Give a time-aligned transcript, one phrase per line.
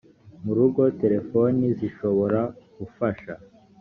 [0.43, 2.39] mu rugo terefoni zishobora
[2.77, 3.33] gufasha